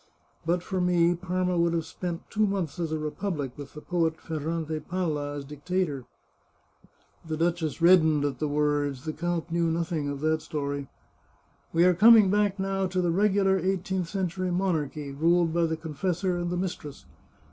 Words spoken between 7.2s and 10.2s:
The duchess reddened at the words. The count knew nothing of